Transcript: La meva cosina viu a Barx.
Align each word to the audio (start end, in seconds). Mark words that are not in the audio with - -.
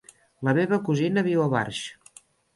La 0.47 0.53
meva 0.59 0.79
cosina 0.87 1.25
viu 1.29 1.43
a 1.45 1.47
Barx. 1.53 1.85